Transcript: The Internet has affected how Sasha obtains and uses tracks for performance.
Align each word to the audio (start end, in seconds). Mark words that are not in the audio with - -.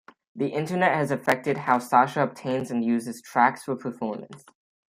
The 0.35 0.47
Internet 0.47 0.95
has 0.95 1.11
affected 1.11 1.57
how 1.57 1.77
Sasha 1.77 2.23
obtains 2.23 2.71
and 2.71 2.83
uses 2.83 3.21
tracks 3.21 3.65
for 3.65 3.75
performance. 3.75 4.43